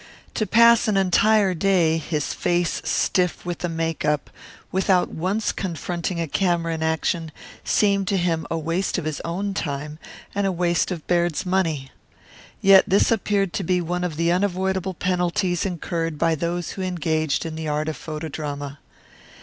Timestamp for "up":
4.03-4.31